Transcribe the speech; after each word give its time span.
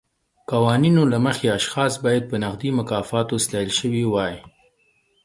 قوانینو 0.51 1.03
له 1.11 1.17
مخې 1.25 1.47
اشخاص 1.57 1.93
باید 2.05 2.23
په 2.29 2.35
نغدي 2.43 2.69
مکافاتو 2.79 3.35
ستایل 3.45 3.71
شوي 3.79 4.03
وای. 4.07 4.35